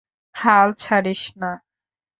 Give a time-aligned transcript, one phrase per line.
[0.35, 1.51] হাল ছাড়িস না।